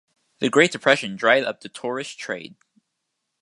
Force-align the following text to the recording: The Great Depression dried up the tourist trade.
The 0.39 0.49
Great 0.49 0.71
Depression 0.71 1.15
dried 1.15 1.43
up 1.43 1.61
the 1.61 1.69
tourist 1.69 2.17
trade. 2.17 2.55